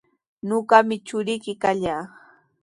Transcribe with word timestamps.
Ñuqami 0.47 0.95
churiyki 1.07 1.53
kallaa. 1.63 2.03